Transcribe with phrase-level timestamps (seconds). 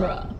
[0.00, 0.37] genre.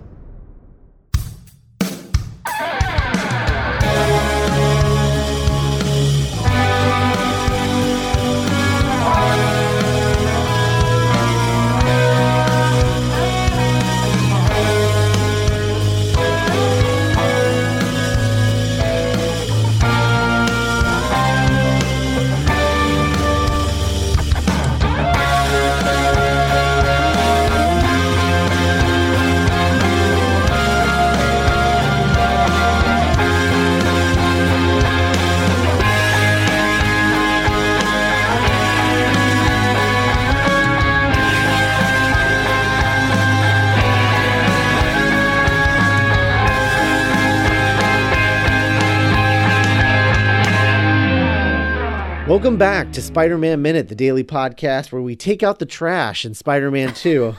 [52.39, 56.25] Welcome back to Spider Man Minute, the daily podcast where we take out the trash
[56.25, 57.35] in Spider Man 2.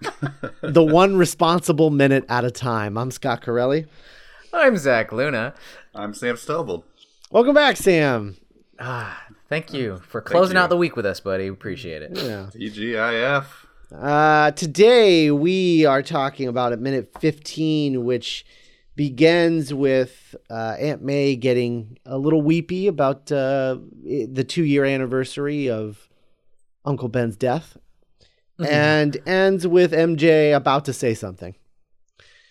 [0.62, 2.96] the one responsible minute at a time.
[2.96, 3.84] I'm Scott Corelli.
[4.50, 5.52] I'm Zach Luna.
[5.94, 6.86] I'm Sam Stubble.
[7.30, 8.38] Welcome back, Sam.
[8.80, 10.62] Ah, thank you for closing you.
[10.62, 11.48] out the week with us, buddy.
[11.48, 12.12] Appreciate it.
[12.14, 12.48] Yeah.
[12.54, 13.44] TGIF.
[13.94, 18.46] Uh, today we are talking about at minute 15, which
[18.96, 25.70] begins with uh, Aunt May getting a little weepy about uh, the two year anniversary
[25.70, 26.08] of
[26.84, 27.76] Uncle Ben's death,
[28.58, 31.54] and ends with MJ about to say something.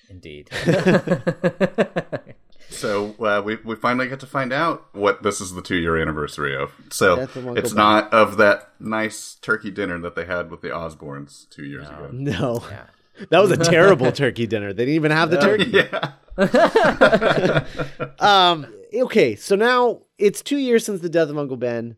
[0.10, 0.50] Indeed.
[2.72, 5.98] So uh, we we finally get to find out what this is the two year
[6.02, 6.72] anniversary of.
[6.90, 7.78] So of it's Ben.
[7.78, 12.10] not of that nice turkey dinner that they had with the Osborns two years ago.
[12.12, 12.86] No, Yeah.
[13.30, 14.74] That was a terrible turkey dinner.
[14.74, 15.72] They didn't even have the turkey.
[15.72, 16.14] Yeah.
[18.20, 18.68] Um.
[18.94, 21.96] Okay, so now it's two years since the death of Uncle Ben.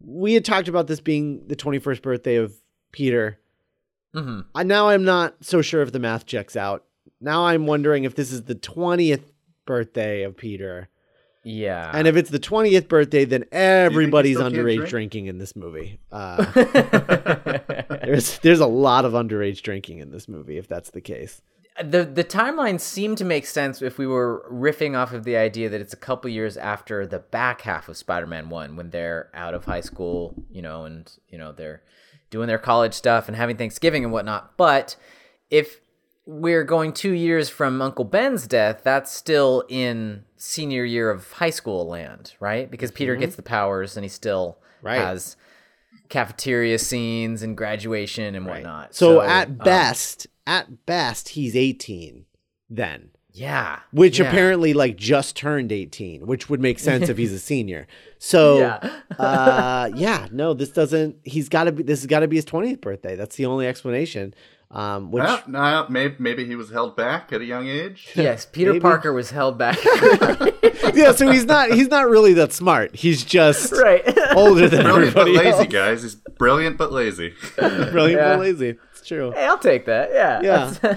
[0.00, 2.54] We had talked about this being the 21st birthday of
[2.92, 3.38] Peter.
[4.12, 6.84] hmm I, now I'm not so sure if the math checks out.
[7.20, 9.24] Now I'm wondering if this is the 20th
[9.64, 10.88] birthday of Peter.
[11.44, 11.90] Yeah.
[11.92, 14.88] And if it's the 20th birthday, then everybody's underage drink?
[14.88, 15.98] drinking in this movie.
[16.12, 16.44] Uh,
[18.04, 21.42] there's there's a lot of underage drinking in this movie if that's the case.
[21.82, 25.68] the the timeline seemed to make sense if we were riffing off of the idea
[25.68, 29.54] that it's a couple years after the back half of Spider-Man 1 when they're out
[29.54, 31.82] of high school, you know, and you know, they're
[32.30, 34.56] doing their college stuff and having Thanksgiving and whatnot.
[34.56, 34.96] But
[35.50, 35.80] if
[36.26, 41.50] we're going 2 years from Uncle Ben's death, that's still in senior year of high
[41.50, 42.70] school land, right?
[42.70, 43.42] Because Peter gets mm-hmm.
[43.42, 45.00] the powers and he still Right.
[45.00, 45.36] has
[46.08, 48.94] cafeteria scenes and graduation and whatnot.
[48.94, 52.26] So, um, at best, at best he's 18
[52.70, 53.10] then.
[53.32, 54.28] yeah, which yeah.
[54.28, 57.86] apparently like just turned 18 which would make sense if he's a senior
[58.18, 58.90] so Yeah.
[59.18, 62.44] uh yeah no this doesn't he's got to be this has got to be his
[62.44, 64.34] 20th birthday that's the only explanation
[64.70, 68.10] um which Well, no, maybe, maybe he was held back at a young age.
[68.14, 68.80] Yes, Peter Maybe.
[68.82, 69.78] Parker was held back.
[71.02, 74.02] yeah so he's not he's not really that smart he's just right.
[74.36, 75.66] older than Brilliant but everybody lazy, else.
[75.66, 76.02] guys.
[76.02, 77.34] He's brilliant but lazy.
[77.56, 78.36] brilliant Yeah.
[78.36, 80.10] but lazy it's true Hey, I'll take that.
[80.12, 80.40] Yeah.
[80.42, 80.96] Yeah.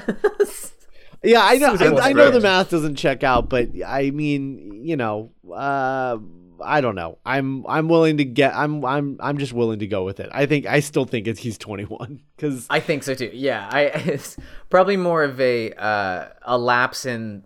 [1.24, 4.96] Yeah i know I, I know the math doesn't check out but i mean you
[4.96, 6.18] know uh
[6.60, 7.20] I don't know.
[7.24, 8.56] I'm I'm willing to get.
[8.56, 10.28] I'm I'm I'm just willing to go with it.
[10.32, 13.30] I think I still think it's he's 21 because I think so too.
[13.32, 13.70] Yeah.
[13.72, 14.38] I it's
[14.72, 17.44] probably more of a uh, a lapse in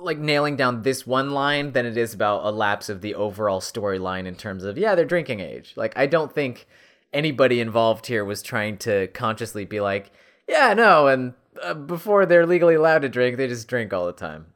[0.00, 3.60] like nailing down this one line than it is about a lapse of the overall
[3.60, 5.74] storyline in terms of yeah, they're drinking age.
[5.76, 6.66] Like I don't think
[7.12, 10.10] anybody involved here was trying to consciously be like,
[10.48, 14.12] yeah, no, and uh, before they're legally allowed to drink, they just drink all the
[14.12, 14.46] time.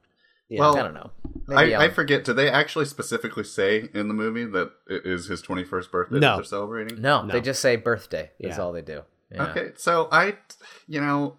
[0.51, 1.11] Well, I don't know.
[1.49, 2.23] I, I forget.
[2.25, 6.21] Did they actually specifically say in the movie that it is his 21st birthday No.
[6.21, 7.01] that they're celebrating?
[7.01, 7.33] No, No.
[7.33, 9.03] they just say birthday is all they do.
[9.33, 9.47] Yeah.
[9.51, 10.37] Okay, so I,
[10.87, 11.39] you know,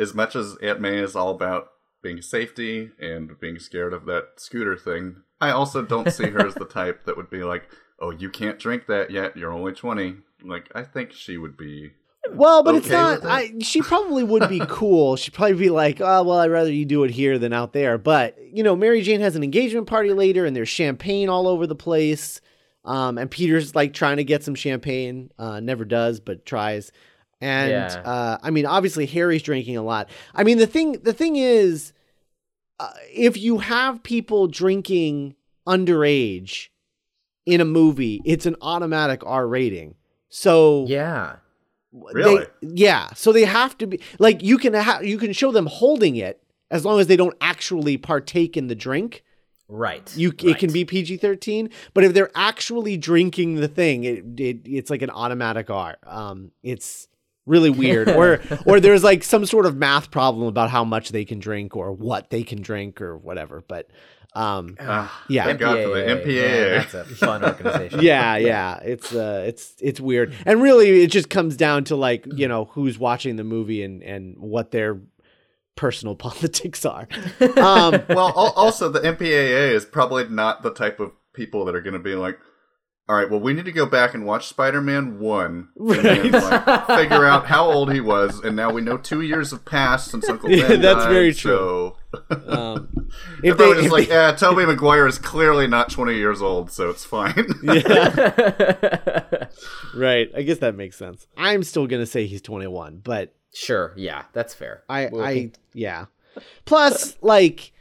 [0.00, 1.68] as much as Aunt May is all about
[2.06, 6.54] being safety and being scared of that scooter thing, I also don't see her as
[6.54, 7.64] the type that would be like,
[7.98, 9.36] "Oh, you can't drink that yet.
[9.36, 11.92] You're only 20." Like, I think she would be.
[12.32, 13.24] Well, but it's not.
[13.24, 15.16] I she probably would be cool.
[15.16, 17.98] She'd probably be like, "Oh, well, I'd rather you do it here than out there."
[17.98, 21.66] But you know, Mary Jane has an engagement party later, and there's champagne all over
[21.66, 22.40] the place.
[22.84, 25.30] Um, and Peter's like trying to get some champagne.
[25.38, 26.92] Uh, never does, but tries.
[27.40, 28.00] And Yeah.
[28.04, 30.08] uh, I mean, obviously Harry's drinking a lot.
[30.34, 31.92] I mean, the thing the thing is,
[32.78, 35.34] uh, if you have people drinking
[35.66, 36.68] underage
[37.44, 39.94] in a movie, it's an automatic R rating.
[40.28, 41.36] So Yeah.
[41.92, 42.44] Really?
[42.62, 43.08] they- yeah.
[43.14, 46.42] So they have to be like you can ha- you can show them holding it
[46.70, 49.22] as long as they don't actually partake in the drink.
[49.68, 50.14] Right.
[50.16, 54.60] You it can be PG thirteen, but if they're actually drinking the thing, it, it
[54.64, 55.96] it's like an automatic R.
[56.06, 57.08] Um, it's
[57.46, 58.08] really weird.
[58.10, 61.76] Or or there's like some sort of math problem about how much they can drink
[61.76, 63.88] or what they can drink or whatever but
[64.34, 65.44] um Ah, yeah.
[65.46, 66.90] Thank God for the Man, MPAA.
[66.92, 68.00] that's a fun organization.
[68.02, 68.78] yeah yeah.
[68.82, 70.34] It's uh it's it's weird.
[70.44, 74.02] And really it just comes down to like you know who's watching the movie and
[74.02, 75.00] and what their
[75.76, 77.08] personal politics are.
[77.40, 81.92] Um well, also the MPAA is probably not the type of people that are going
[81.94, 82.38] to be like,
[83.08, 86.86] all right, well, we need to go back and watch Spider-Man one, and then, like,
[86.86, 90.28] figure out how old he was, and now we know two years have passed since
[90.28, 91.96] Uncle Ben Yeah, that's died, very So
[92.46, 93.08] um
[93.42, 96.16] if if they, they, just if like, they- yeah, Tobey Maguire is clearly not twenty
[96.16, 97.34] years old, so it's fine.
[99.94, 104.24] right i guess that makes sense i'm still gonna say he's 21 but sure, yeah,
[104.32, 104.82] that's fair.
[104.88, 106.06] I, Well, I, yeah.
[106.66, 107.72] Plus, like,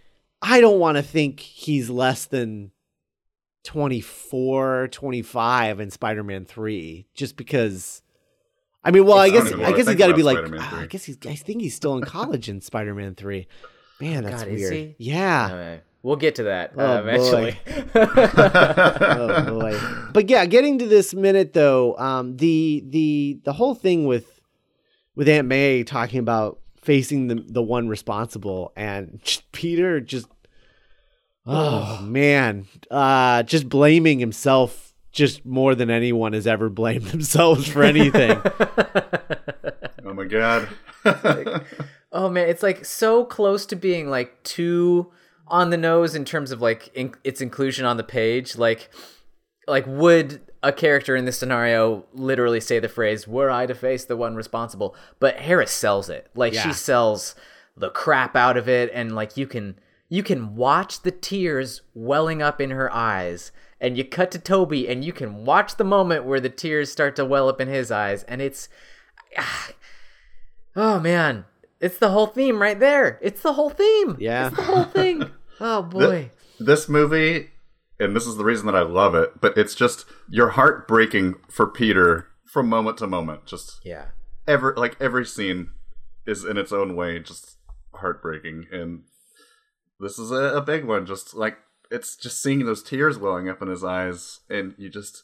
[0.41, 2.71] I don't want to think he's less than
[3.65, 8.01] 24, 25 in Spider Man 3, just because.
[8.83, 10.37] I mean, well, I I guess I guess he's got to be like.
[10.37, 10.79] Spider-Man ah, 3.
[10.79, 11.17] I guess he's.
[11.27, 13.47] I think he's still in college in Spider Man Three.
[13.99, 14.95] Man, that's God, weird.
[14.99, 15.45] Yeah.
[15.47, 17.57] Okay, we'll get to that Oh, uh, eventually.
[17.95, 19.79] oh boy.
[20.13, 24.39] But yeah, getting to this minute though, um, the the the whole thing with
[25.15, 29.19] with Aunt May talking about facing the the one responsible and
[29.51, 30.27] Peter just
[31.45, 37.83] oh man, uh, just blaming himself just more than anyone has ever blamed themselves for
[37.83, 38.41] anything.
[40.05, 40.69] oh my god.
[42.11, 45.11] Oh man, it's like so close to being like too
[45.47, 48.57] on the nose in terms of like in- its inclusion on the page.
[48.57, 48.89] Like,
[49.67, 54.05] like would a character in this scenario literally say the phrase "Were I to face
[54.05, 54.95] the one responsible"?
[55.19, 56.27] But Harris sells it.
[56.35, 56.63] Like Yeah.
[56.63, 57.35] she sells
[57.77, 59.77] the crap out of it, and like you can
[60.09, 63.51] you can watch the tears welling up in her eyes.
[63.81, 67.15] And you cut to Tobey, and you can watch the moment where the tears start
[67.17, 68.69] to well up in his eyes, and it's
[69.37, 69.69] ah,
[70.77, 71.45] Oh man,
[71.79, 73.19] it's the whole theme right there.
[73.21, 74.15] It's the whole theme.
[74.19, 74.47] Yeah.
[74.47, 75.29] it's the whole thing.
[75.59, 76.31] Oh boy.
[76.59, 77.49] this movie,
[77.97, 81.35] and this is the reason that I love it, but it's just your heart breaking
[81.49, 83.45] for Peter from moment to moment.
[83.45, 84.07] Just Yeah.
[84.47, 85.69] every like every scene
[86.25, 87.57] is in its own way just
[87.93, 89.03] heartbreaking, and
[89.99, 91.05] this is a, a big one.
[91.05, 91.57] Just like
[91.91, 95.23] it's just seeing those tears welling up in his eyes, and you just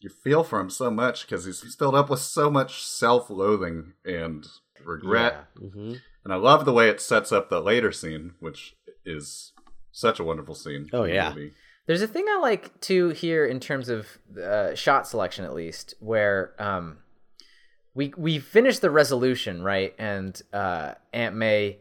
[0.00, 3.92] you feel for him so much because he's, he's filled up with so much self-loathing
[4.04, 4.46] and
[4.84, 5.46] regret.
[5.56, 6.00] Mhm.
[6.24, 9.52] And I love the way it sets up the later scene, which is
[9.92, 10.88] such a wonderful scene.
[10.92, 11.34] Oh, in the yeah.
[11.86, 14.06] There's a thing I like to hear in terms of
[14.40, 16.98] uh, shot selection, at least, where um,
[17.94, 21.78] we we finish the resolution right, and uh, Aunt May,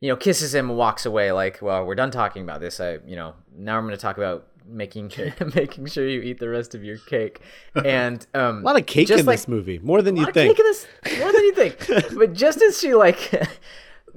[0.00, 1.32] you know, kisses him and walks away.
[1.32, 2.80] Like, well, we're done talking about this.
[2.80, 5.10] I, you know, now I'm going to talk about making
[5.54, 7.40] making sure you eat the rest of your cake.
[7.84, 10.56] And um, A lot of cake in like- this movie, more than you think.
[10.56, 10.86] cake in this
[11.18, 11.86] more than you think.
[12.18, 13.18] but just as she like,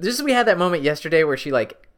[0.00, 1.88] just as we had that moment yesterday where she like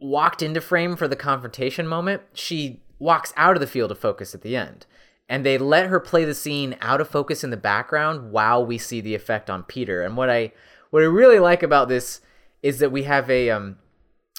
[0.00, 4.34] walked into frame for the confrontation moment, she walks out of the field of focus
[4.34, 4.86] at the end.
[5.28, 8.78] And they let her play the scene out of focus in the background while we
[8.78, 10.02] see the effect on Peter.
[10.02, 10.52] And what I
[10.90, 12.20] what I really like about this
[12.62, 13.76] is that we have a um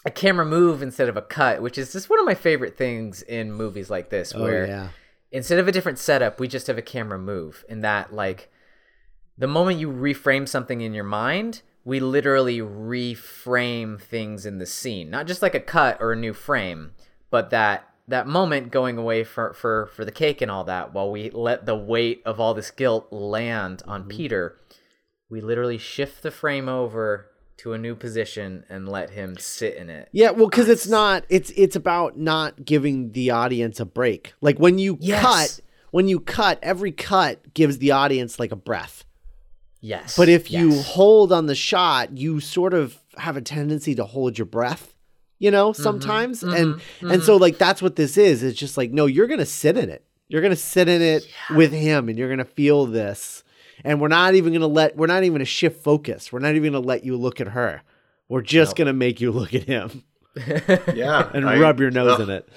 [0.06, 3.22] a camera move instead of a cut, which is just one of my favorite things
[3.22, 4.88] in movies like this, oh where yeah.
[5.32, 7.64] instead of a different setup, we just have a camera move.
[7.70, 8.50] In that, like,
[9.38, 15.10] the moment you reframe something in your mind, we literally reframe things in the scene.
[15.12, 16.94] Not just like a cut or a new frame,
[17.30, 21.10] but that that moment going away for for for the cake and all that while
[21.10, 24.58] we let the weight of all this guilt land on Peter
[25.30, 29.90] we literally shift the frame over to a new position and let him sit in
[29.90, 31.26] it Yeah, well, because it's not.
[31.30, 34.34] It's it's about not giving the audience a break.
[34.42, 35.22] Like when you Yes.
[35.22, 35.60] cut,
[35.92, 39.06] when you cut, every cut gives the audience like a breath.
[39.80, 44.06] yes But if you hold on the shot, you sort of have a tendency to
[44.06, 44.94] hold your breath.
[45.40, 45.82] You know, Mm-hmm.
[45.84, 48.44] sometimes, and and so like that's what this is.
[48.44, 50.04] It's just like no, you're gonna sit in it.
[50.30, 53.44] You're gonna sit in it with him, and you're gonna feel this.
[53.84, 54.96] And we're not even gonna let.
[54.96, 56.32] We're not even gonna shift focus.
[56.32, 57.82] We're not even gonna let you look at her.
[58.30, 60.04] We're just gonna make you look at him
[60.96, 62.48] Yeah, and I- rub your nose ugh, in it.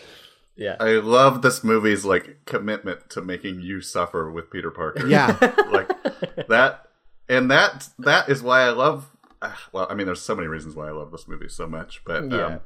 [0.57, 5.07] yeah I love this movie's like commitment to making you suffer with Peter Parker.
[5.07, 5.37] Yeah.
[5.73, 5.88] like
[6.49, 6.87] that,
[7.28, 9.11] and that that is why I love.
[9.43, 12.02] ah, Well, I mean, there's so many reasons why I love this movie so much,
[12.07, 12.47] but Yeah.
[12.47, 12.61] um,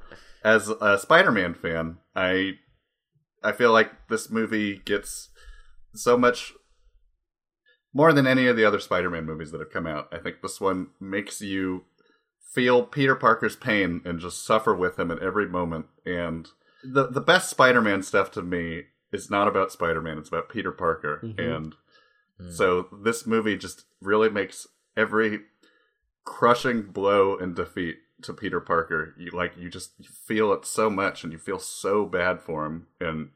[0.45, 2.59] as a Spider-Man fan, I
[3.43, 5.31] I feel like this movie gets
[5.95, 6.53] so much
[7.93, 10.09] more than any of the other Spider-Man movies that have come out.
[10.13, 11.85] I think this one makes you
[12.41, 15.87] feel Peter Parker's pain and just suffer with him at every moment.
[16.07, 16.49] And
[16.83, 21.21] the the best Spider-Man stuff to me is not about Spider-Man; it's about Peter Parker.
[21.25, 21.57] Mhm.
[21.57, 21.75] And
[22.51, 25.41] so this movie just really makes every
[26.25, 30.91] crushing blow and defeat to Peter Parker, you like you just you feel it so
[30.91, 33.31] much and you feel so bad for him and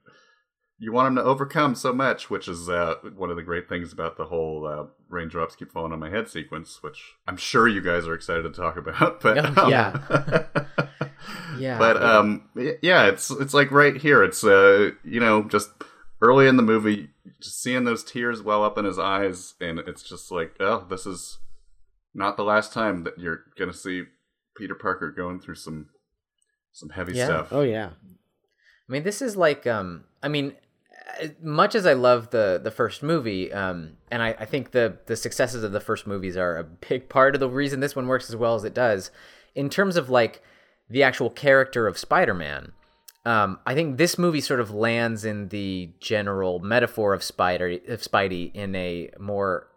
[0.83, 3.93] you want him to overcome so much, which is uh, one of the great things
[3.93, 7.81] about the whole uh, raindrops keep falling on my head sequence, which I'm sure you
[7.81, 9.21] guys are excited to talk about.
[9.21, 10.45] But um, yeah.
[11.59, 11.79] Yeah.
[11.79, 12.49] but um,
[12.83, 14.25] yeah, it's it's like right here.
[14.25, 15.71] It's uh, you know, just
[16.21, 17.11] early in the movie,
[17.41, 21.07] just seeing those tears well up in his eyes, and it's just like, oh, this
[21.07, 21.39] is
[22.15, 24.05] not the last time that you're gonna see
[24.57, 25.91] Peter Parker going through some
[26.73, 27.27] some heavy Yeah.
[27.27, 27.49] stuff.
[27.53, 27.91] Oh yeah.
[28.89, 30.55] I mean, this is like, um, I mean,
[31.41, 35.17] much as I love the the first movie, um, and I, I think the the
[35.17, 38.29] successes of the first movies are a big part of the reason this one works
[38.29, 39.11] as well as it does.
[39.55, 40.43] In terms of like
[40.89, 42.73] the actual character of Spider-Man,
[43.25, 48.01] um, I think this movie sort of lands in the general metaphor of Spider of
[48.01, 49.69] Spidey in a more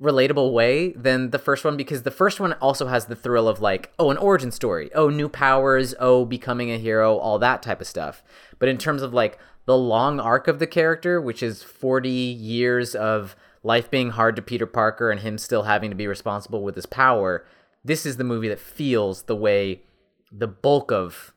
[0.00, 3.60] relatable way than the first one because the first one also has the thrill of
[3.60, 4.90] like oh an origin story.
[4.94, 5.94] Oh new powers.
[6.00, 7.16] Oh becoming a hero.
[7.16, 8.22] All that type of stuff.
[8.58, 12.94] But in terms of like the long arc of the character which is 40 years
[12.94, 16.76] of life being hard to Peter Parker and him still having to be responsible with
[16.76, 17.44] his power
[17.84, 19.82] this is the movie that feels the way
[20.30, 21.32] the bulk of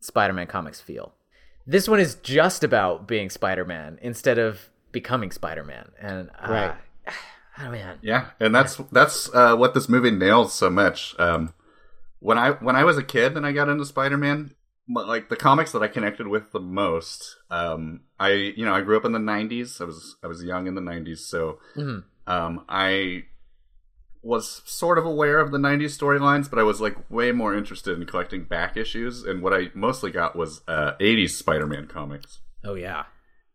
[0.00, 1.14] Spider-Man comics feel.
[1.66, 5.90] This one is just about being Spider-Man instead of becoming Spider-Man.
[6.00, 6.74] And uh, Right.
[7.60, 11.14] oh man Yeah, and that's that's uh, what this movie nails so much.
[11.18, 11.52] Um,
[12.20, 14.54] when I when I was a kid and I got into Spider Man,
[14.88, 18.96] like the comics that I connected with the most, um, I you know I grew
[18.96, 19.80] up in the '90s.
[19.80, 22.04] I was I was young in the '90s, so Mhm.
[22.26, 23.24] um, I
[24.22, 27.96] was sort of aware of the 90s storylines but i was like way more interested
[27.96, 32.74] in collecting back issues and what i mostly got was uh, 80s spider-man comics Oh
[32.74, 33.04] yeah.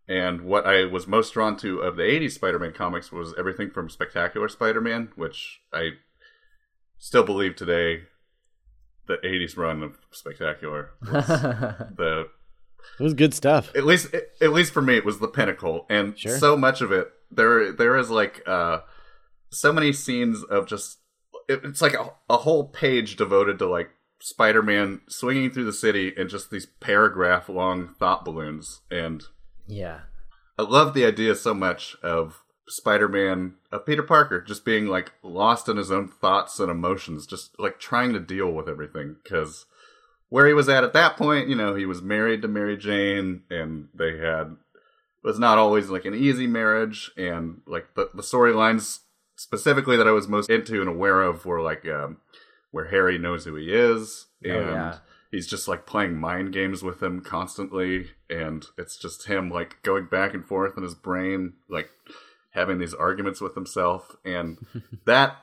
[0.07, 3.69] And what I was most drawn to of the 80s Spider Man comics was everything
[3.71, 5.91] from Spectacular Spider Man, which I
[6.97, 8.03] still believe today
[9.07, 12.27] the 80s run of Spectacular was the
[12.99, 13.71] It was good stuff.
[13.75, 16.37] at least at least for me it was the pinnacle and Sure.
[16.37, 18.79] so much of it there there is like uh
[19.49, 20.99] so many scenes of just
[21.49, 23.89] it, it's like a, a whole page devoted to like
[24.21, 29.23] spider-man swinging through the city and just these paragraph long thought balloons and
[29.67, 30.01] yeah.
[30.57, 35.67] I love the idea so much of Spider-Man, of Peter Parker, just being like lost
[35.67, 39.15] in his own thoughts and emotions, just like trying to deal with everything.
[39.23, 39.65] Because
[40.29, 43.43] where he was at at that point, you know, he was married to Mary Jane,
[43.49, 44.55] and they had
[45.23, 48.99] it was not always like an easy marriage, and like the the storylines
[49.35, 52.17] specifically that I was most into and aware of were like um,
[52.71, 54.97] where Harry knows who he is, Oh, and yeah.
[55.33, 60.05] He's just like playing mind games with him constantly and it's just him like going
[60.05, 61.89] back and forth in his brain like
[62.51, 64.59] having these arguments with himself and
[65.05, 65.37] that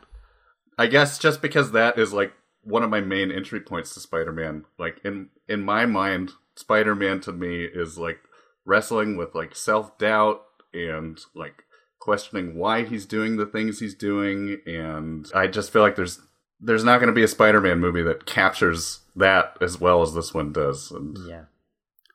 [0.78, 2.32] i guess just because that is like
[2.62, 7.32] one of my main entry points to spider-man like in in my mind spider-man to
[7.32, 8.20] me is like
[8.64, 10.40] wrestling with like self-doubt
[10.72, 11.64] and like
[11.98, 16.20] questioning why he's doing the things he's doing and i just feel like there's
[16.60, 20.34] there's not going to be a Spider-Man movie that captures that as well as this
[20.34, 20.90] one does.
[20.90, 21.44] And Yeah.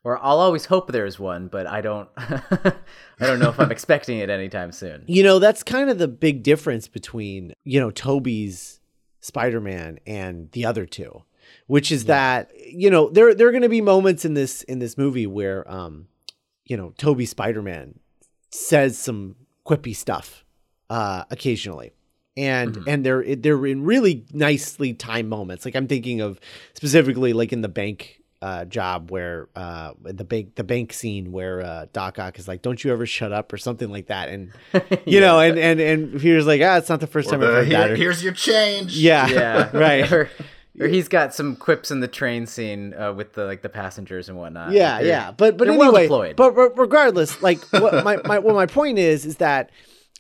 [0.04, 2.75] Or I'll always hope there's one, but I don't I
[3.20, 5.04] don't know if I'm expecting it anytime soon.
[5.08, 8.80] You know, that's kind of the big difference between, you know, Tobey's
[9.22, 11.24] Spider-Man and the other two,
[11.66, 14.78] which is that, you know, there there are going to be moments in this in
[14.78, 16.08] this movie where um,
[16.66, 18.00] you know, Tobey Spider-Man
[18.52, 19.36] says some
[19.66, 20.46] quippy stuff
[20.92, 21.94] uh occasionally.
[22.38, 25.63] And and they're they're in really nicely timed moments.
[25.63, 26.39] Like I'm thinking of
[26.74, 31.62] specifically like in the bank uh, job where uh, the bank the bank scene where
[31.62, 34.51] uh, Doc Ock is like, "Don't you ever shut up" or something like that, and
[35.06, 37.48] you know, and and and Peter's like, "Ah, it's not the first or time I've
[37.48, 38.98] the, heard that." Or- here's your change.
[38.98, 39.70] yeah, Yeah.
[39.77, 40.12] right.
[40.12, 40.30] or,
[40.80, 44.27] or he's got some quips in the train scene uh, with the like the passengers
[44.27, 44.74] and whatnot.
[44.74, 45.32] yeah, They're- yeah.
[45.32, 49.00] But but they're well anyway, but re- regardless, like what my, my what my point
[49.00, 49.70] is is that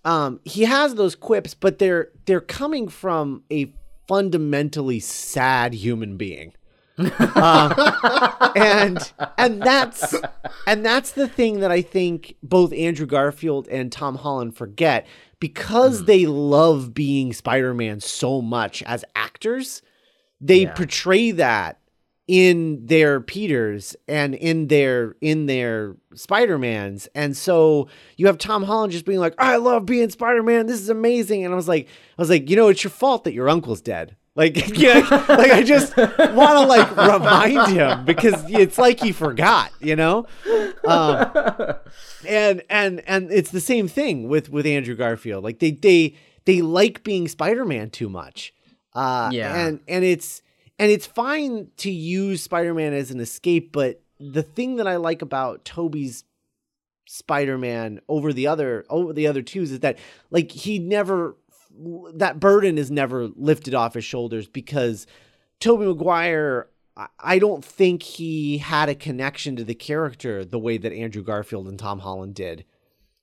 [0.05, 3.73] um, he has those quips, but they're they're coming from a
[4.07, 6.53] fundamentally sad human being.
[6.97, 10.15] uh, and and that's
[10.65, 15.05] and that's the thing that I think both Andrew Garfield and Tom Holland forget
[15.39, 16.05] because Hmm.
[16.05, 19.81] they love being Spider-Man so much as actors
[20.39, 20.73] they Yeah.
[20.73, 21.79] portray that
[22.27, 27.07] in their Peters and in their in their Spider-Mans.
[27.13, 30.65] And so you have Tom Holland just being like, I love being Spider-Man.
[30.65, 31.45] This is amazing.
[31.45, 33.81] And I was like, I was like, you know, it's your fault that your uncle's
[33.81, 34.15] dead.
[34.37, 39.71] Like, yeah, like I just want to like remind him because it's like he forgot,
[39.79, 40.25] you know.
[40.85, 41.75] Um,
[42.27, 45.43] and and and it's the same thing with with Andrew Garfield.
[45.43, 46.15] Like they they
[46.45, 48.53] they like being Spider-Man too much.
[48.93, 49.55] Uh, Yeah.
[49.67, 50.41] and and it's
[50.79, 55.21] and it's fine to use Spider-Man as an escape, but the thing that I like
[55.21, 56.23] about Tobey's
[57.07, 59.97] Spider-Man over the other over the other twos is that
[60.31, 61.35] like he never
[62.13, 65.05] that burden is never lifted off his shoulders because
[65.59, 66.67] Tobey Maguire
[66.97, 71.21] I- I don't think he had a connection to the character the way that Andrew
[71.21, 72.63] Garfield and Tom Holland did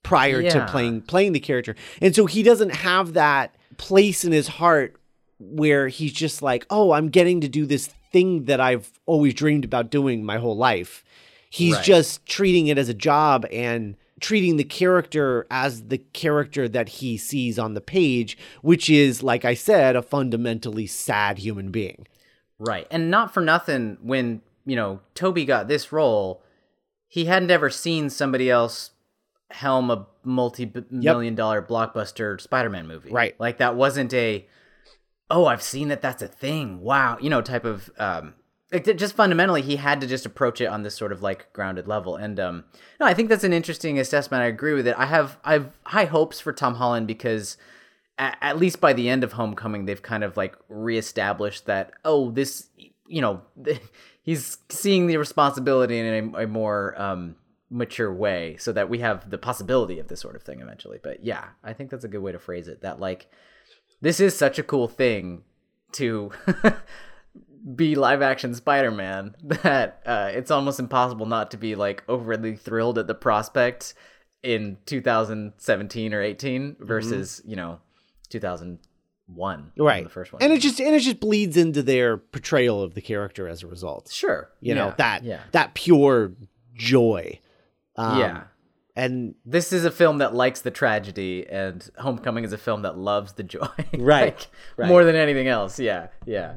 [0.03, 1.75] prior to playing playing the character.
[2.01, 4.95] And so he doesn't have that place in his heart
[5.39, 9.65] where he's just like, "Oh, I'm getting to do this thing that I've always dreamed
[9.65, 11.03] about doing my whole life."
[11.49, 11.83] He's Right.
[11.85, 17.17] just treating it as a job and treating the character as the character that he
[17.17, 22.07] sees on the page, which is like I said, a fundamentally sad human being.
[22.57, 22.87] Right.
[22.89, 26.41] And not for nothing, when, you know, Tobey got this role,
[27.07, 28.91] he hadn't ever seen somebody else
[29.51, 33.11] helm a multi million dollar blockbuster Spider Man movie.
[33.11, 33.35] Right.
[33.39, 34.47] Like that wasn't a,
[35.33, 36.79] oh, I've seen that that's a thing.
[36.79, 37.17] Wow.
[37.19, 38.35] You know, type of, um,
[38.95, 42.15] just fundamentally, he had to just approach it on this sort of like grounded level.
[42.15, 42.65] And, um,
[42.99, 44.43] no, I think that's an interesting assessment.
[44.43, 44.95] I agree with it.
[44.97, 47.57] I have, I have high hopes for Tom Holland because,
[48.17, 52.31] at, at least by the end of Homecoming, they've kind of like reestablished that oh,
[52.31, 52.69] this
[53.07, 53.41] you know
[54.21, 57.35] he's seeing the responsibility in a, a more um,
[57.69, 60.99] mature way, so that we have the possibility of this sort of thing eventually.
[61.01, 62.81] But yeah, I think that's a good way to phrase it.
[62.81, 63.27] That like
[64.03, 65.43] this is such a cool thing
[65.93, 66.29] to
[67.75, 72.97] be live action Spider-Man that uh, it's almost impossible not to be like overly thrilled
[72.97, 73.93] at the prospect
[74.43, 77.79] in 2017 or 18 versus you know
[78.29, 80.03] 2001 Right.
[80.03, 83.01] the first one And it just and it just bleeds into their portrayal of the
[83.01, 84.11] character as a result.
[84.11, 86.33] sure You know, that yeah that pure
[86.75, 87.39] joy.
[87.95, 88.43] Um, yeah
[88.95, 92.97] And this is a film that likes the tragedy and homecoming is a film that
[92.97, 94.47] loves the joy Right, Like,
[94.77, 94.87] right.
[94.87, 96.53] more than anything else yeah yeah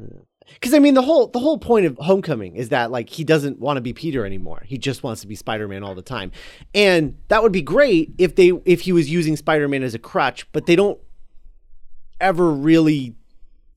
[0.53, 3.59] Because I mean, the whole the whole point of Homecoming is that like he doesn't
[3.59, 4.63] want to be Peter anymore.
[4.67, 6.31] He just wants to be Spider Man all the time,
[6.75, 9.99] and that would be great if they if he was using Spider Man as a
[9.99, 10.47] crutch.
[10.53, 11.01] But they don't
[12.21, 13.15] ever really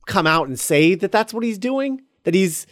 [0.06, 2.02] come out and say that that's what he's doing.
[2.24, 2.68] That he's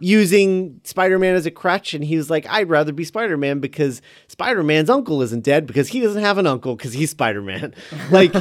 [0.00, 3.58] using Spider Man as a crutch, and he was like, "I'd rather be Spider Man
[3.60, 7.42] because Spider Man's uncle isn't dead because he doesn't have an uncle because he's Spider
[7.42, 7.74] Man."
[8.10, 8.32] like,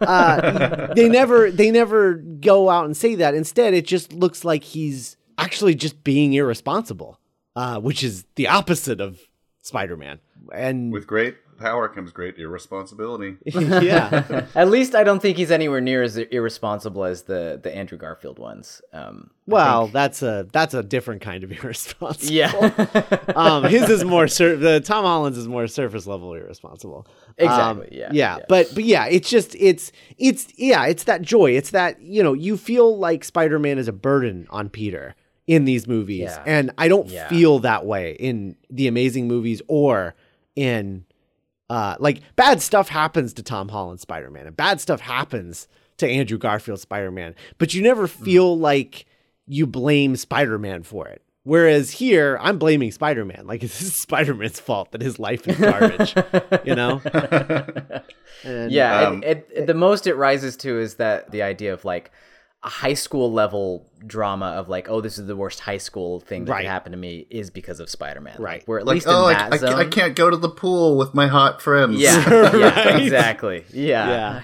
[0.00, 3.34] uh, they never they never go out and say that.
[3.34, 7.20] Instead, it just looks like he's actually just being irresponsible,
[7.54, 9.20] uh, which is the opposite of
[9.60, 10.18] Spider Man.
[10.52, 13.36] And With great power comes great irresponsibility.
[13.46, 17.98] yeah, at least i don't think he's anywhere near as irresponsible as the the andrew
[17.98, 22.34] garfield ones um I well, think- that's a that's a different kind of irresponsible.
[22.34, 22.52] yeah
[23.36, 27.06] um, his is more sur- the Tom Holland's is more surface level irresponsible.
[27.08, 28.44] Um, Exactly, yeah, yeah, yeah.
[28.48, 31.52] But but yeah, it's just it's it's yeah, it's that joy.
[31.52, 35.14] It's that you know you feel like Spider Man is a burden on Peter
[35.46, 36.42] in these movies, Yeah.
[36.44, 37.28] and I don't Yeah.
[37.28, 40.16] feel that way in the Amazing movies or
[40.56, 41.04] in
[41.70, 46.06] uh like bad stuff happens to Tom Holland Spider Man, and bad stuff happens to
[46.08, 48.24] Andrew Garfield Spider Man, but you never Mm.
[48.24, 49.06] feel like
[49.46, 51.22] you blame Spider Man for it.
[51.44, 53.44] Whereas here, I'm blaming Spider Man.
[53.46, 56.14] Like it's Spider Man's fault that his life is garbage.
[56.64, 57.00] you know?
[58.44, 61.84] And, yeah Um, it, it, the most it rises to is that the idea of
[61.84, 62.16] like a
[62.68, 66.52] high school level drama of like oh this is the worst high school thing that
[66.52, 66.62] Right.
[66.62, 68.60] could happen to me is because of spider-man Right.
[68.60, 70.36] like, we're at Like, least oh, in I, that I, zone I can't go to
[70.36, 71.96] the pool with my hot friends.
[71.98, 74.08] yeah, yeah exactly yeah.
[74.08, 74.42] Yeah.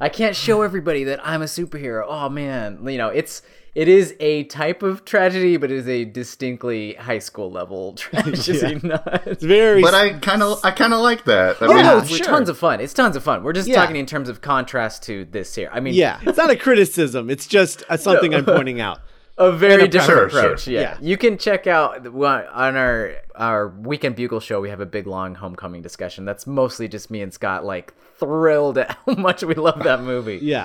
[0.00, 3.42] i can't show everybody that i'm a superhero oh man you know it's
[3.74, 8.78] it is a type of tragedy but it is a distinctly high school level tragedy
[8.86, 9.80] not It's very.
[9.82, 11.60] but I kind of, I kind of like that.
[11.62, 12.26] I Yeah, mean, no, it's sure.
[12.26, 12.80] tons of fun.
[12.80, 13.42] It's tons of fun.
[13.42, 13.76] We're just Yeah.
[13.76, 15.70] talking in terms of contrast to this here.
[15.72, 17.30] I mean, yeah, it's not a criticism.
[17.30, 18.98] It's just uh something I'm pointing out.
[19.38, 20.40] a very different Sure, sure.
[20.40, 20.66] approach.
[20.68, 20.80] Yeah.
[20.80, 20.96] Yeah.
[21.00, 24.60] you can check out on our our weekend bugle show.
[24.60, 26.26] We have a big long homecoming discussion.
[26.26, 30.38] That's mostly just me and Scott, like thrilled at how much we love that movie.
[30.42, 30.64] Yeah.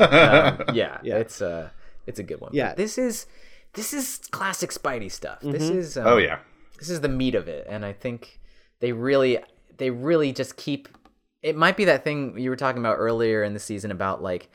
[0.67, 1.15] um, yeah, Yeah.
[1.17, 1.69] it's uh,
[2.07, 2.51] it's a good one.
[2.53, 2.69] Yeah.
[2.69, 3.27] But this is
[3.73, 5.39] this is classic Spidey stuff.
[5.41, 5.77] This Mm-hmm.
[5.77, 6.39] is um, oh yeah,
[6.79, 8.39] this is the meat of it and i think
[8.79, 9.39] they really
[9.77, 10.87] they really just keep
[11.41, 14.49] it might be that thing you were talking about earlier in the season about like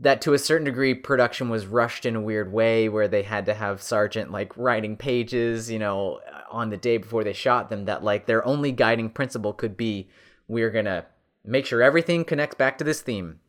[0.00, 3.46] that to a certain degree production was rushed in a weird way where they had
[3.46, 7.84] to have Sargent like writing pages you know on the day before they shot them
[7.86, 10.08] that like their only guiding principle could be
[10.48, 11.04] we're gonna
[11.44, 13.40] make sure everything connects back to this theme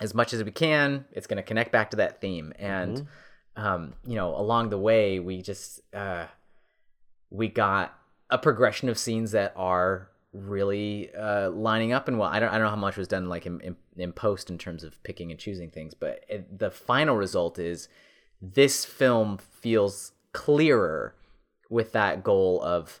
[0.00, 3.06] as much as we can it's going to connect back to that theme and
[3.56, 6.26] um, you know along the way we just uh,
[7.30, 7.96] we got
[8.30, 12.28] a progression of scenes that are really uh, lining up and well.
[12.28, 14.58] I don't I don't know how much was done like in, in, in post in
[14.58, 17.88] terms of picking and choosing things, but it, the final result is
[18.42, 21.14] this film feels clearer
[21.70, 23.00] with that goal of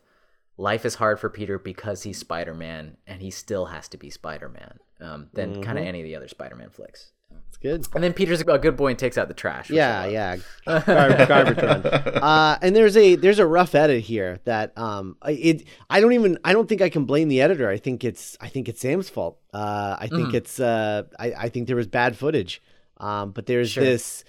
[0.56, 4.10] life is hard for Peter because he's Spider Man and he still has to be
[4.10, 7.10] Spider Man um, than kind of any of the other Spider Man flicks.
[7.48, 7.86] It's good.
[7.94, 9.68] And then Peter's a good boy and takes out the trash.
[9.70, 10.36] Yeah, yeah,
[10.66, 11.86] Gar- garbage run.
[11.86, 16.12] Uh, and there's a there's a rough edit here that um I- it I don't
[16.12, 17.68] even I don't think I can blame the editor.
[17.68, 19.38] I think it's I think it's Sam's fault.
[19.52, 22.62] Uh, I think it's uh I, I think there was bad footage.
[22.98, 23.82] Um, but there's Sure.
[23.84, 24.24] this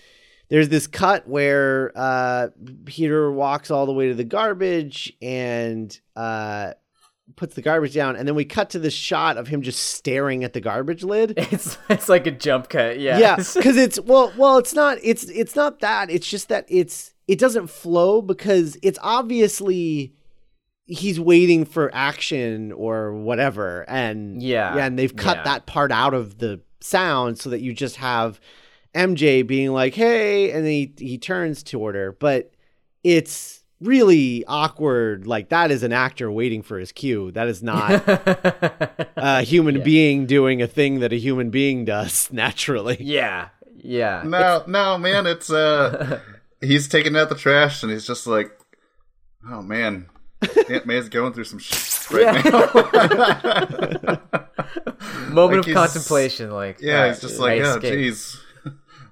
[0.49, 2.49] there's this cut where uh
[2.85, 6.73] Peter walks all the way to the garbage and uh
[7.35, 10.43] puts the garbage down and then we cut to the shot of him just staring
[10.43, 11.33] at the garbage lid.
[11.51, 12.99] It's it's like a jump cut.
[12.99, 13.17] Yeah.
[13.17, 14.97] Yeah, because it's well, well, it's not.
[15.03, 16.09] It's it's not that.
[16.09, 20.13] It's just that it's it doesn't flow because it's obviously
[20.85, 25.43] he's waiting for action or whatever, and Yeah, yeah, and they've cut yeah.
[25.43, 28.39] that part out of the sound so that you just have
[28.95, 32.51] MJ being like, "Hey," and then he he turns toward her, but
[33.03, 35.27] it's really awkward.
[35.27, 37.31] Like that is an actor waiting for his cue.
[37.31, 38.03] That is not
[39.15, 42.97] a human being doing a thing that a human being does naturally.
[42.99, 43.49] yeah.
[43.77, 44.23] Yeah.
[44.25, 46.19] No, no, man, it's uh,
[46.59, 48.57] he's taking out the trash and he's just like,
[49.47, 50.07] oh man,
[50.69, 54.19] Aunt May's going through some shit right now.
[55.29, 56.49] Moment Like of contemplation.
[56.49, 58.37] Like yeah, alright, he's just I like, oh, escaped.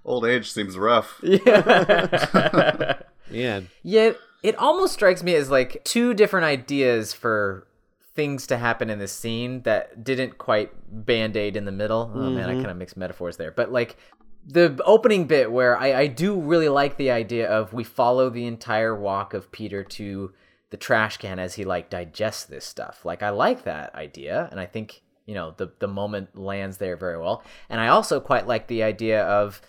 [0.03, 1.21] Geez, old age seems rough.
[1.23, 2.99] Yeah.
[3.31, 3.61] Yeah.
[3.81, 7.67] Yet it almost strikes me as like two different ideas for
[8.15, 12.11] things to happen in this scene that didn't quite band aid in the middle.
[12.13, 12.61] Oh man, I mm-hmm.
[12.61, 13.51] kind of mixed metaphors there.
[13.51, 13.97] But like
[14.45, 18.45] the opening bit where I, I do really like the idea of we follow the
[18.45, 20.33] entire walk of Peter to
[20.69, 23.05] the trash can as he like digests this stuff.
[23.05, 26.97] Like I like that idea and I think, you know, the the moment lands there
[26.97, 27.43] very well.
[27.69, 29.61] And I also quite like the idea of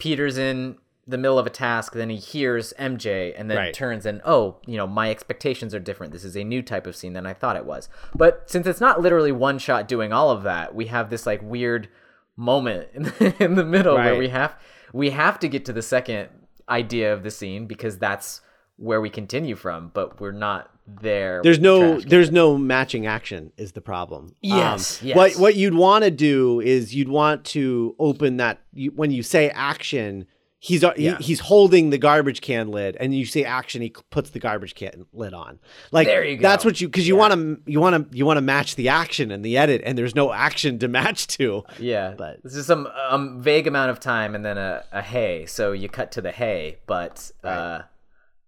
[0.00, 3.74] Peter's in the middle of a task, then he hears MJ and then Right.
[3.74, 6.12] turns and oh, you know, my expectations are different.
[6.12, 7.88] This is a new type of scene than I thought it was.
[8.14, 11.40] But since it's not literally one shot doing all of that, we have this like
[11.42, 11.88] weird
[12.36, 14.54] moment in the, in the middle where we have
[14.92, 16.28] we have to get to the second
[16.68, 18.40] idea of the scene because that's
[18.76, 21.40] where we continue from, but we're not there.
[21.42, 24.34] There's with the no there's no matching action is the problem.
[24.40, 25.16] Yes, Um, yes.
[25.16, 29.22] What what you'd want to do is you'd want to open that you, when you
[29.22, 30.26] say action,
[30.58, 34.30] he's uh, he- he's holding the garbage can lid, and you say action, he puts
[34.30, 35.58] the garbage can lid on.
[35.90, 36.42] Like There you go.
[36.42, 37.20] that's what you because you Yeah.
[37.28, 39.96] want to you want to you want to match the action and the edit, and
[39.96, 41.64] there's no action to match to.
[41.78, 45.46] Yeah, But- this is some um, vague amount of time and then a, a hay.
[45.46, 47.82] So you cut to the hay, but uh,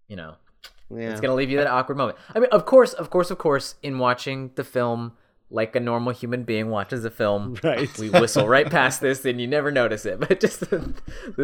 [0.09, 0.35] you know,
[0.91, 1.11] Yeah.
[1.11, 2.19] it's gonna leave you that awkward moment.
[2.35, 5.13] I mean, of course, of course, of course, in watching the film
[5.55, 7.87] like a normal human being watches a film, Right.
[7.99, 10.19] we whistle right past this and you never notice it.
[10.27, 10.81] But just this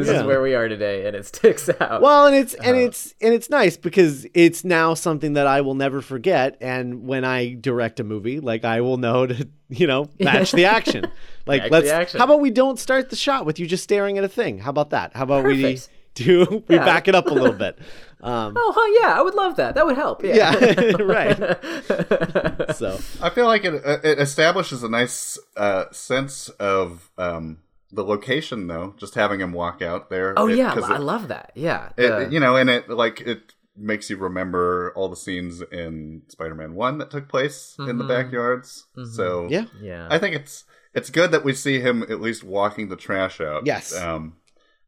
[0.09, 0.21] Yeah.
[0.21, 2.01] is where we are today, and it sticks out.
[2.01, 2.87] Well, and it's and Uh-huh.
[2.87, 6.57] it's and it's nice because it's now something that I will never forget.
[6.63, 10.65] And when I direct a movie, like I will know to you know match the
[10.65, 11.07] action.
[11.47, 11.89] Like Match let's.
[11.91, 12.19] action.
[12.19, 14.59] How about we don't start the shot with you just staring at a thing?
[14.59, 15.15] How about that?
[15.15, 15.63] How about Perfect.
[15.63, 16.85] we do we Yeah.
[16.87, 17.79] back it up a little bit?
[18.21, 19.75] Um, oh, huh, yeah, I would love that.
[19.77, 20.25] That would help.
[20.25, 21.39] Yeah, yeah, right.
[22.75, 27.59] So I feel like it it establishes a nice uh, sense of um,
[27.93, 28.95] the location, though.
[28.97, 30.35] Just having him walk out there.
[30.37, 31.53] oh it- yeah, 'cause I it- love that.
[31.55, 35.63] Yeah, it, the- you know, and it like it makes you remember all the scenes
[35.71, 38.09] in Spider-Man One that took place in the Mhm.
[38.09, 38.87] backyards.
[38.97, 39.07] Mhm.
[39.15, 40.09] So yeah, yeah.
[40.11, 43.65] I think it's it's good that we see him at least walking the trash out.
[43.67, 43.97] Yes.
[43.97, 44.37] Um,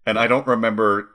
[0.05, 1.09] and I don't remember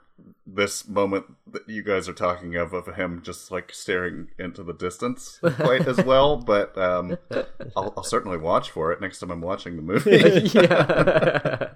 [0.47, 1.25] this moment
[1.56, 5.88] that you guys are talking of of him just like staring into the distance quite
[5.88, 7.18] as well, but um,
[7.76, 10.12] I'll, I'll certainly watch for it next time I'm watching the movie.
[10.54, 11.70] yeah,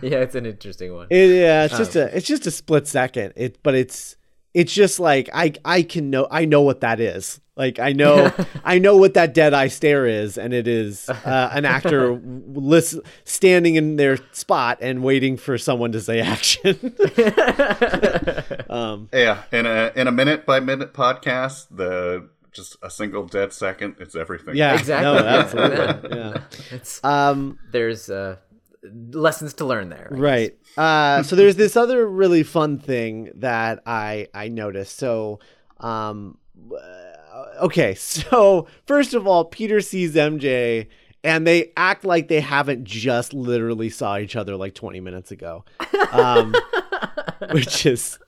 [0.02, 1.08] yeah, it's an interesting one.
[1.10, 3.32] It, yeah, it's just Um, a it's just a split second.
[3.36, 4.16] It but it's
[4.54, 7.40] it's just like I I can know I know what that is.
[7.56, 8.32] Like I know
[8.64, 13.02] I know what that dead eye stare is, and it is uh, an actor listen,
[13.24, 16.76] standing in their spot and waiting for someone to say action.
[18.70, 23.52] um, yeah, in a in a minute by minute podcast, the just a single dead
[23.52, 24.54] second, it's everything.
[24.56, 25.04] yeah, Exactly.
[25.04, 26.42] no, yeah, absolutely, yeah.
[26.70, 28.36] It's, Um, there's uh,
[28.82, 30.08] lessons to learn there.
[30.10, 30.18] I.
[30.18, 30.58] Right.
[30.76, 34.96] Uh, so there's this other really fun thing that I I noticed.
[34.96, 35.40] So,
[35.80, 36.38] um,
[36.72, 37.94] uh, okay.
[37.98, 40.88] So first of all, Peter sees MJ,
[41.24, 45.64] and they act like they haven't just literally saw each other like 20 minutes ago,
[46.10, 46.54] um,
[47.52, 48.18] which is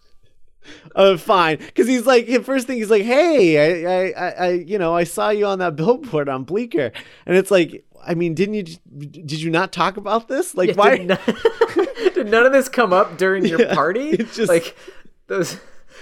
[0.94, 4.78] uh, fine, because he's like, the first thing he's like, "Hey, I, I, I, you
[4.78, 6.92] know, I saw you on that billboard on Bleecker,"
[7.26, 8.62] and it's like, I mean, didn't you?
[8.64, 10.54] Did you not talk about this?
[10.54, 10.96] Like, Yeah, why?
[10.98, 11.18] Did, none,
[12.14, 14.10] did none of this come up during your Yeah, party?
[14.10, 14.76] it's just- like
[15.26, 15.58] those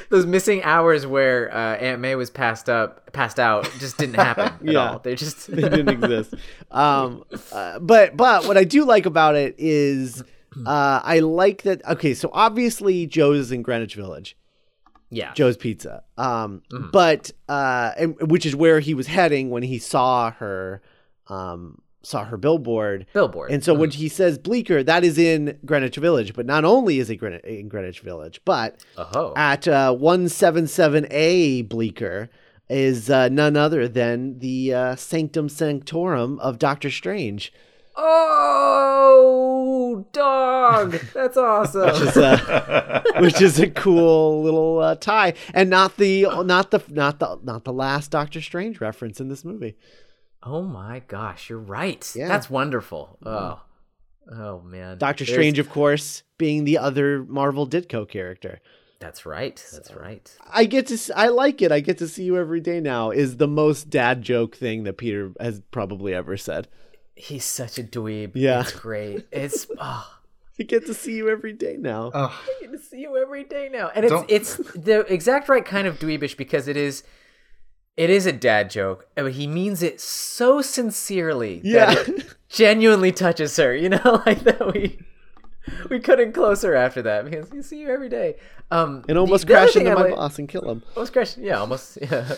[0.08, 4.44] those missing hours where uh, Aunt May was passed up, passed out, just didn't happen
[4.46, 4.90] at Yeah.
[4.92, 4.98] all.
[4.98, 6.34] They just they didn't exist.
[6.70, 10.22] Um, uh, but but what I do like about it is
[10.66, 11.84] uh, I like that.
[11.86, 14.36] Okay, so obviously Joe's in Greenwich Village,
[15.12, 15.32] yeah.
[15.34, 16.02] Joe's Pizza.
[16.16, 20.82] Um, but uh, and, which is where he was heading when he saw her,
[21.28, 23.06] um, saw her billboard.
[23.12, 23.52] Billboard.
[23.52, 26.34] And so when he says Bleecker, that is in Greenwich Village.
[26.34, 32.30] But not only is it Green- in Greenwich Village, but oh, at uh, 177A Bleecker
[32.68, 37.52] is uh, none other than the uh, Sanctum Sanctorum of Doctor Strange.
[38.74, 41.86] Oh, dog, that's awesome.
[41.86, 46.82] Which is a, which is a cool little uh, tie, and not the not the
[46.88, 49.76] not the not the last Doctor Strange reference in this movie.
[50.42, 52.10] oh my gosh, you're right.
[52.14, 52.28] Yeah.
[52.28, 53.18] That's wonderful.
[53.24, 53.60] Oh,
[54.32, 58.60] oh man, Doctor There's- Strange, of course, being the other Marvel Ditko character.
[59.00, 59.56] That's right.
[59.72, 60.30] That's right.
[60.48, 61.72] I get to s- I like it.
[61.72, 63.10] I get to see you every day now.
[63.10, 66.68] Is the most dad joke thing that Peter has probably ever said.
[67.14, 68.32] He's such a dweeb.
[68.34, 68.60] Yeah.
[68.62, 69.26] it's great.
[69.32, 70.18] It's oh.
[70.60, 72.10] I get to see you every day now.
[72.14, 75.48] Oh, I get to see you every day now, and it's Don't- it's the exact
[75.48, 77.02] right kind of dweebish because it is,
[77.96, 81.94] it is a dad joke, but he means it so sincerely Yeah.
[81.94, 83.74] that it genuinely touches her.
[83.74, 85.00] You know, like that we
[85.90, 88.36] we couldn't closer after that because we see you every day.
[88.70, 90.82] Um, and almost the, the crash into I my like- boss and kill him.
[90.96, 91.98] Almost crash, Yeah, almost.
[92.02, 92.34] Yeah.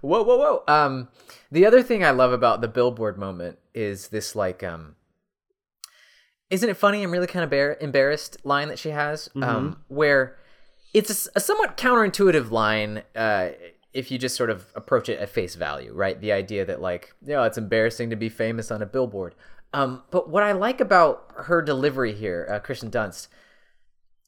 [0.00, 0.62] whoa, whoa, whoa.
[0.72, 1.08] Um,
[1.52, 4.96] the other thing I love about the billboard moment is this like um.
[6.48, 7.02] Isn't it funny?
[7.02, 10.36] I'm really kind of bar- embarrassed line that she has, um, where
[10.94, 13.02] it's a somewhat counterintuitive line.
[13.16, 13.48] Uh,
[13.92, 16.20] if you just sort of approach it at face value, right?
[16.20, 19.34] The idea that like, you know, it's embarrassing to be famous on a billboard.
[19.72, 23.28] Um, but what I like about her delivery here, uh, Kirsten Dunst,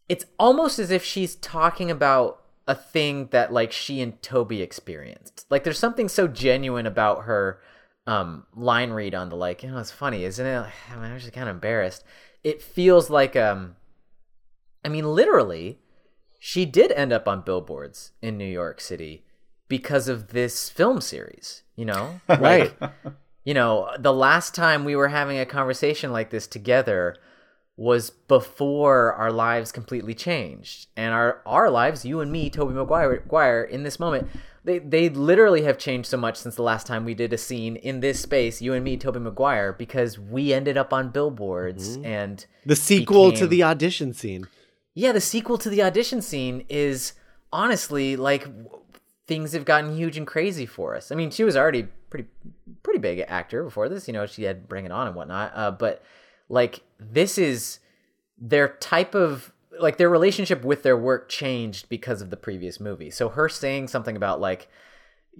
[0.08, 5.46] it's almost as if she's talking about a thing that like she and Tobey experienced.
[5.50, 7.60] Like there's something so genuine about her
[8.06, 10.66] um line read on the like, you know, it's funny, isn't it?
[10.90, 12.04] I mean, I'm just kind of embarrassed.
[12.44, 13.76] It feels like um
[14.84, 15.78] I mean literally
[16.38, 19.24] she did end up on billboards in New York City
[19.66, 22.20] because of this film series, you know?
[22.28, 22.72] Right.
[23.48, 27.16] You know, the last time we were having a conversation like this together
[27.78, 30.88] was before our lives completely changed.
[30.98, 34.28] And our our lives, you and me, Tobey Maguire, Maguire in this moment,
[34.64, 37.76] they they literally have changed so much since the last time we did a scene
[37.76, 42.04] in this space, you and me, Tobey Maguire, because we ended up on billboards mm-hmm.
[42.04, 44.46] and The sequel to the audition scene.
[44.92, 47.14] yeah, the sequel to the audition scene is
[47.50, 48.46] honestly like
[49.28, 51.12] things have gotten huge and crazy for us.
[51.12, 52.28] I mean, she was already pretty
[52.82, 54.08] pretty big actor before this.
[54.08, 55.52] You know, she had Bring It On and whatnot.
[55.54, 56.02] Uh, but
[56.48, 57.78] like this is
[58.38, 63.10] their type of like their relationship with their work changed because of the previous movie.
[63.10, 64.68] So her saying something about like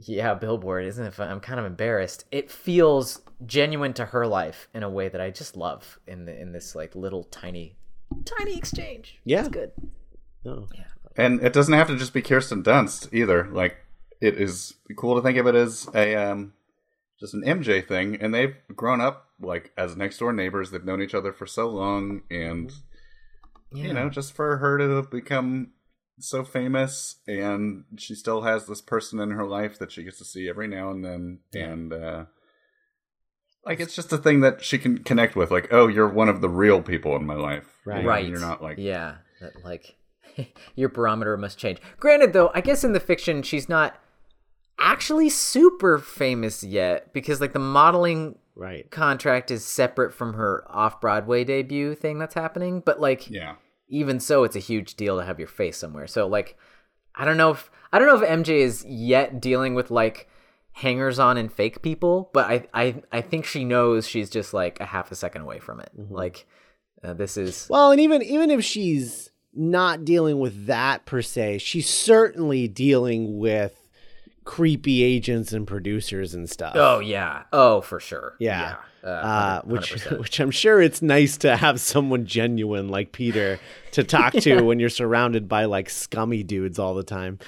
[0.01, 1.15] yeah, Billboard, isn't it?
[1.15, 1.29] Fun?
[1.29, 2.25] I'm kind of embarrassed.
[2.31, 6.39] It feels genuine to her life in a way that I just love in the
[6.39, 7.77] in this like little tiny,
[8.25, 9.19] tiny exchange.
[9.25, 9.41] Yeah.
[9.41, 9.73] it's good.
[10.45, 10.69] No.
[11.19, 13.49] And it doesn't have to just be Kirsten Dunst either.
[13.53, 13.77] Like
[14.21, 16.55] it is cool to think of it as a um,
[17.21, 20.71] just an MJ thing, and they've grown up like as next door neighbors.
[20.71, 22.73] They've known each other for so long, and
[23.73, 23.89] Yeah.
[23.89, 25.73] you know, just for her to have become
[26.21, 30.25] so famous, and she still has this person in her life that she gets to
[30.25, 32.25] see every now and then, and uh,
[33.65, 35.51] like it's just a thing that she can connect with.
[35.51, 38.05] Like, oh, you're one of the real people in my life, Right.
[38.05, 38.27] right.
[38.29, 39.97] You're not like yeah, that like
[40.77, 41.79] your barometer must change.
[41.99, 43.97] Granted, though, I guess in the fiction she's not
[44.79, 48.91] actually super famous yet because like the modeling Right.
[48.91, 52.81] contract is separate from her off Broadway debut thing that's happening.
[52.85, 53.55] But like, yeah.
[53.89, 56.09] even so, it's a huge deal to have your face somewhere.
[56.09, 56.57] So like,
[57.15, 60.29] I don't know if I don't know if MJ is yet dealing with like
[60.73, 64.81] hangers on and fake people, but I I I think she knows she's just like
[64.81, 65.91] a half a second away from it.
[65.97, 66.47] Like,
[67.03, 71.59] uh, this is Well, and even even if she's not dealing with that per se,
[71.59, 73.75] she's certainly dealing with
[74.45, 76.73] creepy agents and producers and stuff.
[76.77, 78.77] oh yeah, oh for sure, Yeah.
[79.05, 83.61] Uh, Uh, which which I'm sure it's nice to have someone genuine like Peter
[83.93, 87.39] to talk to when you're surrounded by like scummy dudes all the time.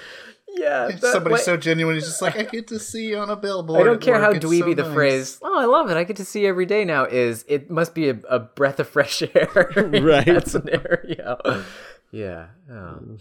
[0.48, 3.30] yeah, that- Somebody what- so genuine, he's just like, I get to see you on
[3.30, 3.80] a billboard.
[3.80, 5.96] I don't care how It's dweeby so the nice." phrase "Oh, I love it.
[5.96, 7.44] I get to see every day now" is.
[7.48, 10.26] It must be a, a breath of fresh air, in Right.
[10.26, 11.64] That scenario.
[12.12, 12.46] Yeah.
[12.70, 13.18] Oh.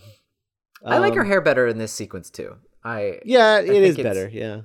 [0.86, 2.56] I like her Um, hair better in this sequence too.
[2.84, 4.30] I Yeah, it is it's- better.
[4.30, 4.62] Yeah.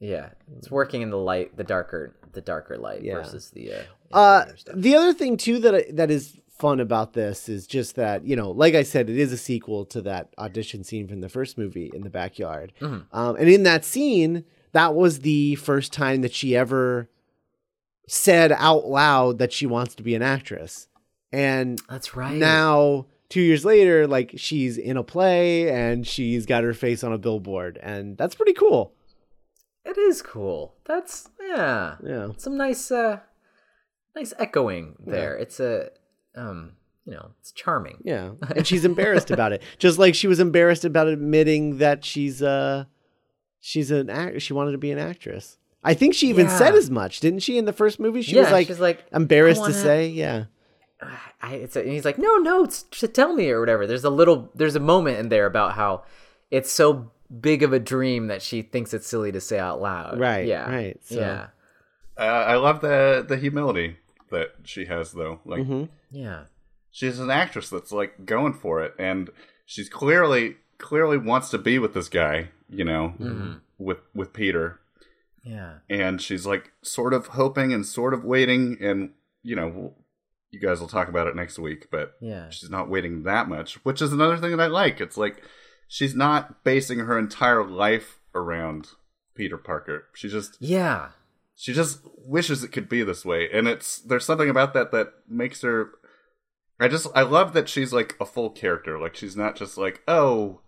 [0.00, 3.14] yeah, it's working in the light, the darker, the darker light Yeah.
[3.14, 7.48] versus the uh, Uh, the other thing too that I- that is fun about this
[7.48, 10.82] is just that you know, like I said, it is a sequel to that audition
[10.82, 13.04] scene from the first movie in the backyard, Mhm.
[13.12, 17.08] um, and in that scene, that was the first time that she ever
[18.08, 20.88] said out loud that she wants to be an actress,
[21.30, 22.34] and That's right.
[22.34, 27.12] now two years later, like she's in a play and she's got her face on
[27.12, 28.92] a billboard, and that's pretty cool.
[29.84, 30.74] it is cool.
[30.84, 31.96] That's yeah.
[32.04, 32.28] Yeah.
[32.36, 33.20] Some nice, uh,
[34.14, 35.36] nice echoing there.
[35.36, 35.90] It's a,
[36.34, 36.72] um,
[37.06, 37.98] you know, it's charming.
[38.04, 38.32] Yeah.
[38.56, 39.62] And she's embarrassed about it.
[39.78, 42.84] Just like she was embarrassed about admitting that she's uh
[43.60, 45.56] she's an act she wanted to be an actress.
[45.82, 48.20] I think she even said as much, didn't she, in the first movie?
[48.20, 50.44] She yeah, was like she's like, embarrassed I to wanna- say, yeah.
[51.42, 53.86] I, it's a, and he's like, no, no, it's to tell me or whatever.
[53.86, 56.02] There's a little, there's a moment in there about how
[56.50, 60.18] it's so big of a dream that she thinks it's silly to say out loud.
[60.18, 60.68] Right, Yeah.
[60.68, 61.46] right, so- Yeah.
[62.16, 63.98] Uh, I love the the humility
[64.32, 65.38] that she has, though.
[65.44, 65.88] Like Mhm.
[66.10, 66.44] Yeah.
[66.90, 69.30] she's an actress that's like going for it, and
[69.66, 72.48] she's clearly clearly wants to be with this guy.
[72.68, 73.60] You know, Mhm.
[73.78, 74.80] with with Peter,
[75.44, 75.74] Yeah.
[75.88, 79.12] and she's like sort of hoping and sort of waiting, and
[79.44, 79.94] you know,
[80.50, 82.48] you guys will talk about it next week, but Yeah.
[82.50, 85.00] she's not waiting that much, which is another thing that I like.
[85.00, 85.42] It's like
[85.86, 88.88] she's not basing her entire life around
[89.34, 90.04] Peter Parker.
[90.14, 91.10] She just Yeah.
[91.54, 95.12] she just wishes it could be this way and it's there's something about that that
[95.28, 95.90] makes her
[96.78, 100.00] i just i love that she's like a full character like she's not just like
[100.06, 100.60] oh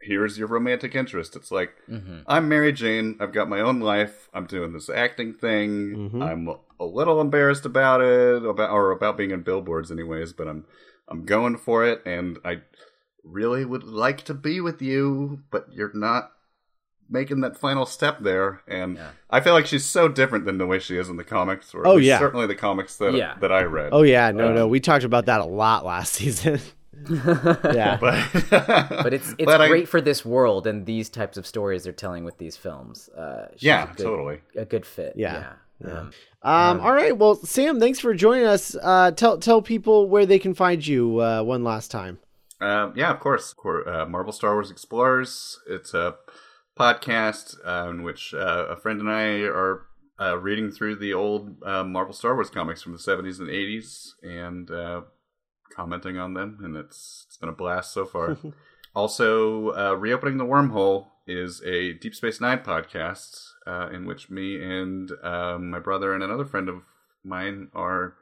[0.00, 2.18] here's your romantic interest it's like Mm-hmm.
[2.26, 6.22] i'm mary jane i've got my own life i'm doing this acting thing Mhm.
[6.22, 10.64] i'm a little embarrassed about it about or about being in billboards anyways but i'm
[11.08, 12.60] i'm going for it and i
[13.24, 16.30] really would like to be with you but you're not
[17.08, 19.10] making that final step there and Yeah.
[19.30, 21.86] i feel like she's so different than the way she is in the comics or
[21.86, 22.18] Oh, yeah.
[22.18, 23.34] certainly the comics that Yeah.
[23.40, 24.68] that i read Oh yeah, no, Um, no.
[24.68, 26.60] We talked about that a lot last season.
[27.08, 27.98] Yeah.
[28.00, 28.14] but
[28.50, 31.92] But it's it's but I- great for this world and these types of stories they're
[31.92, 33.08] telling with these films.
[33.10, 35.14] Uh, yeah a good, totally a good fit.
[35.16, 35.34] Yeah.
[35.34, 35.52] Yeah.
[35.88, 35.98] Yeah.
[36.00, 36.10] Um,
[36.42, 37.16] Um, all right.
[37.16, 38.76] Well, Sam, thanks for joining us.
[38.80, 42.18] Uh, tell tell people where they can find you uh, one last time.
[42.60, 43.54] Um, yeah, of course.
[43.64, 45.58] Uh, Marvel Star Wars Explorers.
[45.68, 46.14] It's a
[46.78, 49.82] podcast uh, in which uh, a friend and I are
[50.20, 54.10] uh, reading through the old uh, Marvel Star Wars comics from the 70s and 80s
[54.22, 55.02] and uh,
[55.76, 58.38] commenting on them, and it's it's been a blast so far.
[58.94, 64.62] also, uh, Reopening the Wormhole is a Deep Space Nine podcast uh, in which me
[64.62, 66.82] and um, my brother and another friend of
[67.22, 68.14] mine are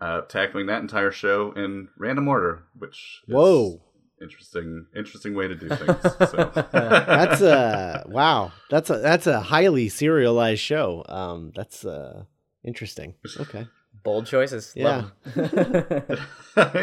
[0.00, 3.82] uh, tackling that entire show in random order, which is Whoa.
[4.22, 6.30] interesting, interesting way to do things.
[6.30, 6.50] So.
[6.72, 8.52] That's a wow.
[8.70, 11.04] That's a that's a highly serialized show.
[11.08, 12.24] Um, that's uh
[12.64, 13.14] interesting.
[13.38, 13.66] Okay.
[14.02, 14.72] Bold choices.
[14.76, 15.04] Yeah.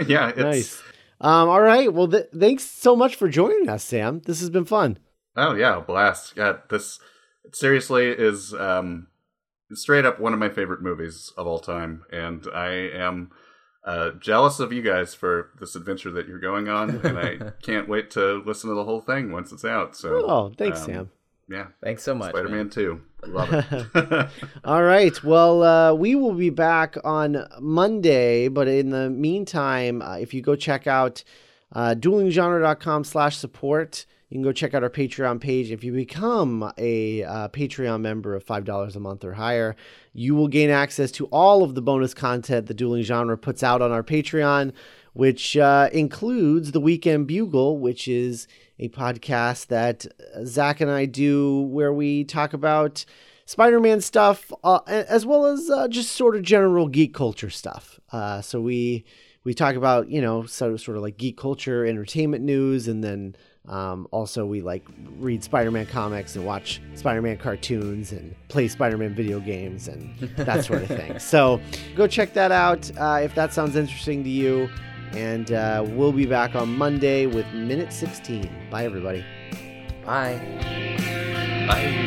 [0.07, 0.83] Yeah, it's, Nice.
[1.19, 1.91] Um, all right.
[1.93, 4.21] Well, th- thanks so much for joining us, Sam.
[4.25, 4.97] This has been fun.
[5.35, 6.35] Oh yeah, a blast!
[6.35, 6.99] God, this
[7.53, 9.07] seriously is um,
[9.73, 13.31] straight up one of my favorite movies of all time, and I am
[13.85, 17.87] uh, jealous of you guys for this adventure that you're going on, and I can't
[17.89, 19.95] wait to listen to the whole thing once it's out.
[19.95, 21.11] So, Oh, thanks, um, Sam.
[21.49, 22.31] Yeah, Thanks so much.
[22.31, 22.57] Spider man.
[22.57, 24.29] Man Two, love it.
[24.65, 25.23] All right.
[25.23, 30.41] Well, uh, we will be back on Monday, but in the meantime, uh, if you
[30.41, 31.23] go check out
[31.71, 35.71] uh, duelinggenre.com slash support, you can go check out our Patreon page.
[35.71, 39.75] If you become a uh, Patreon member of $5 a month or higher,
[40.11, 43.81] you will gain access to all of the bonus content the Dueling Genre puts out
[43.81, 44.73] on our Patreon,
[45.13, 50.05] which uh, includes the Weekend Bugle, which is a podcast that
[50.45, 53.05] Zach and I do where we talk about
[53.45, 57.99] Spider-Man stuff, uh, as well as uh, just sort of general geek culture stuff.
[58.11, 59.05] Uh, so we
[59.43, 63.03] we talk about you know sort of, sort of like geek culture, entertainment news, and
[63.03, 63.35] then
[63.67, 64.85] um, also we like
[65.17, 70.83] read Spider-Man comics and watch Spider-Man cartoons and play Spider-Man video games and that sort
[70.83, 71.17] of thing.
[71.27, 71.59] So
[71.95, 74.69] go check that out uh, if that sounds interesting to you.
[75.13, 78.49] And uh, we'll be back on Monday with minute 16.
[78.69, 79.25] Bye, everybody.
[80.05, 80.39] Bye.
[81.67, 82.03] Bye.